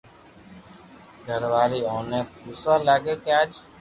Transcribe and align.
گھر 1.25 1.41
واري 1.51 1.79
اوني 1.91 2.19
پوسوا 2.31 2.73
لاگي 2.87 3.13
ڪي 3.23 3.31
اج 3.41 3.51